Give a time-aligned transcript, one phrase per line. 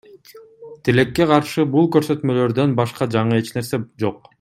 [0.87, 4.23] Тилекке каршы, бул көрсөтмөлөрдөн башка жаңы эч нерсе жок.